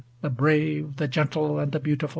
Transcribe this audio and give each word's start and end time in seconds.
The 0.21 0.31
brave, 0.31 0.95
the 0.95 1.07
gentle 1.07 1.59
and 1.59 1.71
the 1.71 1.79
beautiful. 1.79 2.09